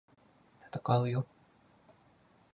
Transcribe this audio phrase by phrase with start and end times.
[0.71, 1.27] 闘うよ！！